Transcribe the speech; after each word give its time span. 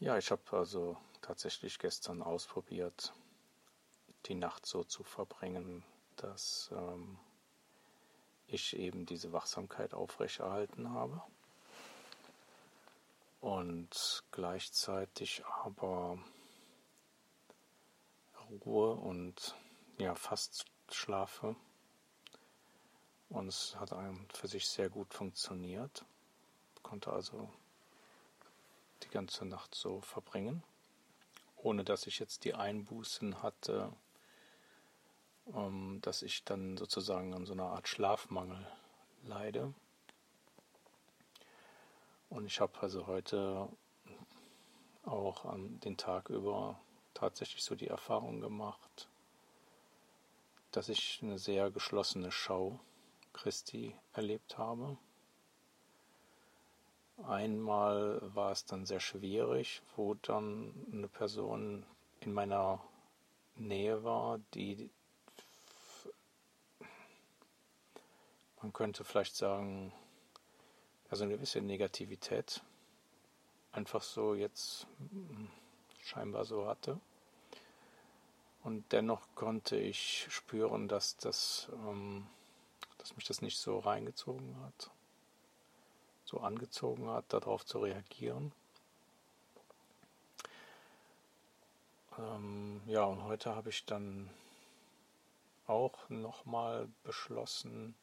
Ja, 0.00 0.16
ich 0.16 0.30
habe 0.30 0.42
also 0.52 0.96
tatsächlich 1.20 1.78
gestern 1.78 2.22
ausprobiert, 2.22 3.12
die 4.24 4.34
Nacht 4.34 4.64
so 4.64 4.82
zu 4.82 5.04
verbringen, 5.04 5.84
dass 6.16 6.70
ähm, 6.72 7.18
ich 8.46 8.74
eben 8.78 9.04
diese 9.04 9.34
Wachsamkeit 9.34 9.92
aufrechterhalten 9.92 10.90
habe 10.94 11.20
und 13.42 14.24
gleichzeitig 14.32 15.44
aber 15.64 16.18
Ruhe 18.64 18.94
und 18.94 19.54
ja 19.98 20.14
fast 20.14 20.64
schlafe. 20.90 21.56
Und 23.28 23.48
es 23.48 23.76
hat 23.76 23.92
einem 23.92 24.26
für 24.30 24.48
sich 24.48 24.66
sehr 24.66 24.88
gut 24.88 25.12
funktioniert. 25.12 26.06
Konnte 26.82 27.12
also 27.12 27.50
die 29.02 29.08
ganze 29.08 29.44
Nacht 29.44 29.74
so 29.74 30.00
verbringen, 30.00 30.62
ohne 31.56 31.84
dass 31.84 32.06
ich 32.06 32.18
jetzt 32.18 32.44
die 32.44 32.54
Einbußen 32.54 33.42
hatte, 33.42 33.92
ähm, 35.54 35.98
dass 36.02 36.22
ich 36.22 36.44
dann 36.44 36.76
sozusagen 36.76 37.34
an 37.34 37.46
so 37.46 37.52
einer 37.52 37.70
Art 37.70 37.88
Schlafmangel 37.88 38.66
leide. 39.22 39.74
Und 42.28 42.46
ich 42.46 42.60
habe 42.60 42.80
also 42.80 43.06
heute 43.06 43.68
auch 45.04 45.44
an 45.44 45.80
den 45.80 45.96
Tag 45.96 46.28
über 46.28 46.80
tatsächlich 47.14 47.64
so 47.64 47.74
die 47.74 47.88
Erfahrung 47.88 48.40
gemacht, 48.40 49.08
dass 50.70 50.88
ich 50.88 51.20
eine 51.22 51.38
sehr 51.38 51.70
geschlossene 51.70 52.30
Schau 52.30 52.78
Christi 53.32 53.96
erlebt 54.12 54.58
habe. 54.58 54.96
Einmal 57.26 58.20
war 58.34 58.50
es 58.50 58.64
dann 58.64 58.86
sehr 58.86 59.00
schwierig, 59.00 59.82
wo 59.96 60.14
dann 60.14 60.72
eine 60.92 61.08
Person 61.08 61.84
in 62.20 62.32
meiner 62.32 62.82
Nähe 63.56 64.02
war, 64.04 64.38
die 64.54 64.90
man 68.62 68.72
könnte 68.72 69.04
vielleicht 69.04 69.36
sagen, 69.36 69.92
also 71.08 71.24
eine 71.24 71.34
gewisse 71.34 71.60
Negativität 71.60 72.62
einfach 73.72 74.02
so 74.02 74.34
jetzt 74.34 74.86
scheinbar 76.02 76.44
so 76.44 76.66
hatte. 76.66 77.00
Und 78.62 78.92
dennoch 78.92 79.22
konnte 79.34 79.76
ich 79.76 80.26
spüren, 80.28 80.88
dass 80.88 81.16
das, 81.16 81.68
ähm, 81.72 82.26
dass 82.98 83.16
mich 83.16 83.24
das 83.24 83.40
nicht 83.40 83.56
so 83.56 83.78
reingezogen 83.78 84.60
hat, 84.62 84.90
so 86.30 86.38
angezogen 86.40 87.08
hat, 87.08 87.32
darauf 87.32 87.66
zu 87.66 87.80
reagieren. 87.80 88.52
Ähm, 92.18 92.80
ja, 92.86 93.04
und 93.04 93.24
heute 93.24 93.54
habe 93.56 93.70
ich 93.70 93.84
dann 93.84 94.30
auch 95.66 96.08
nochmal 96.08 96.88
beschlossen, 97.02 97.94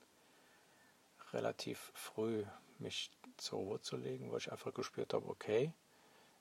relativ 1.31 1.91
früh 1.93 2.45
mich 2.79 3.11
zur 3.37 3.59
Ruhe 3.59 3.81
zu 3.81 3.95
legen, 3.95 4.31
weil 4.31 4.39
ich 4.39 4.51
einfach 4.51 4.73
gespürt 4.73 5.13
habe, 5.13 5.27
okay, 5.27 5.73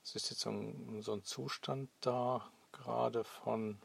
es 0.03 0.15
ist 0.15 0.29
jetzt 0.29 0.41
so 0.41 0.49
ein, 0.49 1.01
so 1.01 1.13
ein 1.13 1.23
Zustand 1.23 1.89
da, 2.01 2.49
gerade 2.71 3.23
von 3.23 3.77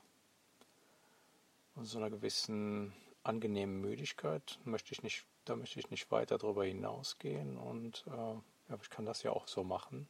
so 1.76 1.98
einer 1.98 2.10
gewissen 2.10 2.92
angenehmen 3.22 3.80
Müdigkeit, 3.80 4.58
möchte 4.64 4.92
ich 4.92 5.02
nicht, 5.02 5.24
da 5.44 5.56
möchte 5.56 5.78
ich 5.80 5.90
nicht 5.90 6.10
weiter 6.10 6.38
darüber 6.38 6.64
hinausgehen 6.64 7.58
und 7.58 8.04
äh, 8.06 8.74
ich 8.80 8.90
kann 8.90 9.04
das 9.04 9.22
ja 9.22 9.32
auch 9.32 9.48
so 9.48 9.64
machen. 9.64 10.08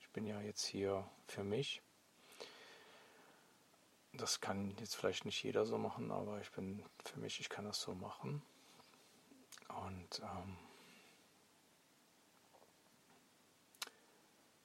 Ich 0.00 0.08
bin 0.10 0.26
ja 0.26 0.40
jetzt 0.40 0.64
hier 0.64 1.08
für 1.26 1.44
mich. 1.44 1.82
Das 4.14 4.40
kann 4.40 4.76
jetzt 4.78 4.94
vielleicht 4.94 5.24
nicht 5.24 5.42
jeder 5.42 5.64
so 5.64 5.78
machen, 5.78 6.10
aber 6.10 6.40
ich 6.40 6.50
bin 6.52 6.84
für 7.04 7.18
mich, 7.18 7.40
ich 7.40 7.48
kann 7.48 7.64
das 7.64 7.80
so 7.80 7.94
machen. 7.94 8.42
Und 9.68 10.20
ähm, 10.20 10.58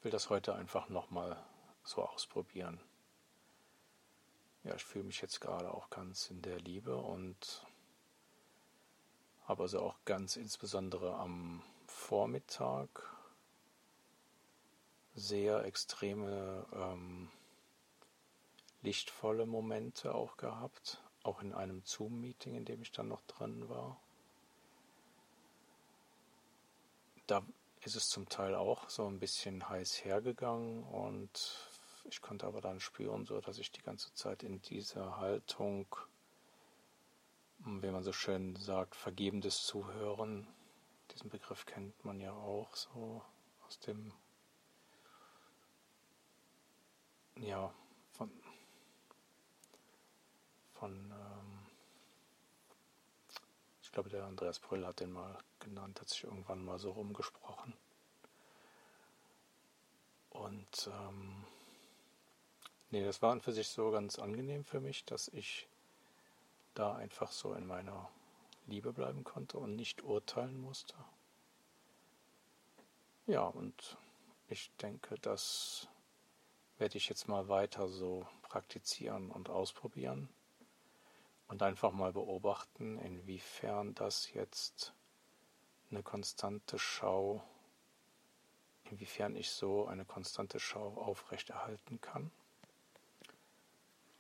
will 0.02 0.12
das 0.12 0.30
heute 0.30 0.54
einfach 0.54 0.90
nochmal 0.90 1.42
so 1.84 2.04
ausprobieren. 2.04 2.80
Ja, 4.64 4.76
ich 4.76 4.84
fühle 4.84 5.06
mich 5.06 5.22
jetzt 5.22 5.40
gerade 5.40 5.74
auch 5.74 5.90
ganz 5.90 6.30
in 6.30 6.42
der 6.42 6.60
Liebe 6.60 6.98
und 6.98 7.66
habe 9.48 9.64
also 9.64 9.80
auch 9.80 9.96
ganz 10.06 10.36
insbesondere 10.36 11.16
am 11.16 11.64
Vormittag 11.88 12.90
sehr 15.16 15.64
extreme 15.64 16.66
ähm, 16.74 17.32
lichtvolle 18.82 19.46
Momente 19.46 20.14
auch 20.14 20.38
gehabt, 20.38 21.02
auch 21.24 21.42
in 21.42 21.54
einem 21.54 21.82
Zoom-Meeting, 21.84 22.56
in 22.56 22.66
dem 22.66 22.82
ich 22.82 22.92
dann 22.92 23.08
noch 23.08 23.22
drin 23.22 23.68
war. 23.70 24.00
Da 27.26 27.44
ist 27.82 27.96
es 27.96 28.10
zum 28.10 28.30
Teil 28.30 28.54
auch 28.54 28.90
so 28.90 29.08
ein 29.08 29.20
bisschen 29.20 29.68
heiß 29.68 30.04
hergegangen 30.04 30.84
und 30.84 31.70
ich 32.10 32.22
konnte 32.22 32.46
aber 32.46 32.62
dann 32.62 32.80
spüren, 32.80 33.26
so 33.26 33.42
dass 33.42 33.58
ich 33.58 33.72
die 33.72 33.82
ganze 33.82 34.14
Zeit 34.14 34.44
in 34.44 34.62
dieser 34.62 35.18
Haltung, 35.18 35.88
wie 37.88 37.92
man 37.92 38.04
so 38.04 38.12
schön 38.12 38.54
sagt, 38.58 38.98
vergebendes 38.98 39.64
Zuhören, 39.64 40.46
diesen 41.14 41.30
Begriff 41.30 41.66
kennt 41.66 42.04
man 42.04 42.20
ja 42.20 42.34
auch 42.34 42.76
so 42.76 43.24
aus 43.66 43.80
dem, 43.80 44.12
ja, 47.38 47.74
von, 48.12 48.30
von, 50.74 51.12
ähm, 51.12 51.66
ich 53.82 53.94
glaube, 53.94 54.10
der 54.10 54.26
Andreas 54.26 54.60
Brüll 54.60 54.86
hat 54.86 55.00
den 55.00 55.14
mal 55.14 55.38
genannt, 55.60 56.02
hat 56.02 56.10
sich 56.10 56.26
irgendwann 56.26 56.66
mal 56.66 56.80
so 56.80 56.92
rumgesprochen. 56.92 57.74
Und 60.32 60.90
ähm, 60.92 61.46
nee, 62.90 63.06
das 63.06 63.22
war 63.22 63.32
an 63.32 63.40
für 63.40 63.54
sich 63.54 63.70
so 63.70 63.92
ganz 63.92 64.20
angenehm 64.20 64.66
für 64.66 64.82
mich, 64.82 65.06
dass 65.06 65.30
ich 65.30 65.70
da 66.78 66.96
einfach 66.96 67.32
so 67.32 67.54
in 67.54 67.66
meiner 67.66 68.10
Liebe 68.66 68.94
bleiben 68.94 69.24
konnte 69.24 69.58
und 69.58 69.76
nicht 69.76 70.04
urteilen 70.04 70.60
musste. 70.60 70.96
Ja, 73.26 73.44
und 73.44 73.98
ich 74.50 74.72
denke, 74.82 75.16
das 75.20 75.88
werde 76.78 76.98
ich 76.98 77.10
jetzt 77.10 77.28
mal 77.28 77.50
weiter 77.50 77.88
so 77.88 78.28
praktizieren 78.44 79.32
und 79.32 79.50
ausprobieren 79.50 80.30
und 81.48 81.64
einfach 81.64 81.92
mal 81.92 82.14
beobachten, 82.14 82.98
inwiefern 83.00 83.94
das 83.96 84.32
jetzt 84.34 84.94
eine 85.90 86.04
konstante 86.04 86.78
Schau 86.78 87.44
inwiefern 88.92 89.36
ich 89.36 89.50
so 89.52 89.88
eine 89.88 90.06
konstante 90.06 90.60
Schau 90.60 90.94
aufrechterhalten 90.96 92.00
kann. 92.02 92.32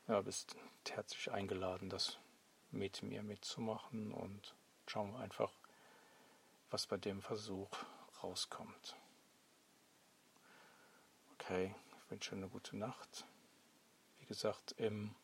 Ja, 0.07 0.21
bist 0.21 0.55
herzlich 0.89 1.31
eingeladen, 1.31 1.89
das 1.89 2.17
mit 2.71 3.03
mir 3.03 3.23
mitzumachen 3.23 4.11
und 4.11 4.55
schauen 4.87 5.13
wir 5.13 5.19
einfach, 5.19 5.51
was 6.69 6.87
bei 6.87 6.97
dem 6.97 7.21
Versuch 7.21 7.69
rauskommt. 8.23 8.95
Okay, 11.33 11.73
ich 12.03 12.11
wünsche 12.11 12.35
eine 12.35 12.49
gute 12.49 12.75
Nacht. 12.75 13.25
Wie 14.19 14.25
gesagt, 14.25 14.73
im 14.77 15.15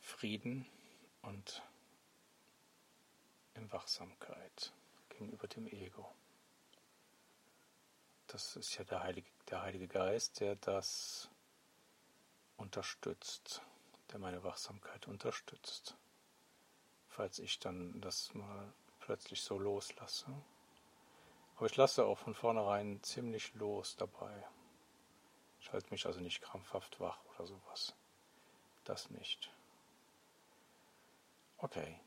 Frieden 0.00 0.66
und 1.22 1.62
in 3.54 3.70
Wachsamkeit 3.72 4.72
gegenüber 5.08 5.48
dem 5.48 5.66
Ego. 5.66 6.08
Das 8.28 8.56
ist 8.56 8.76
ja 8.76 8.84
der 8.84 9.02
Heilige, 9.02 9.28
der 9.50 9.62
Heilige 9.62 9.88
Geist, 9.88 10.40
der 10.40 10.56
das 10.56 11.28
unterstützt, 12.56 13.62
der 14.12 14.20
meine 14.20 14.44
Wachsamkeit 14.44 15.08
unterstützt. 15.08 15.96
Falls 17.08 17.38
ich 17.38 17.58
dann 17.58 18.00
das 18.00 18.32
mal 18.34 18.72
plötzlich 19.00 19.42
so 19.42 19.58
loslasse. 19.58 20.26
Aber 21.56 21.66
ich 21.66 21.76
lasse 21.76 22.04
auch 22.04 22.18
von 22.18 22.34
vornherein 22.34 23.02
ziemlich 23.02 23.54
los 23.54 23.96
dabei. 23.96 24.46
Ich 25.60 25.72
halte 25.72 25.90
mich 25.90 26.06
also 26.06 26.20
nicht 26.20 26.40
krampfhaft 26.40 27.00
wach 27.00 27.18
oder 27.34 27.46
sowas. 27.46 27.94
Das 28.84 29.10
nicht. 29.10 29.50
Okay. 31.58 32.00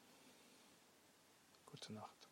Gute 1.68 1.94
Nacht. 1.94 2.25